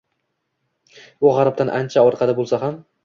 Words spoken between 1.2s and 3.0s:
u G‘arbdan ancha orqada bo‘lsa ham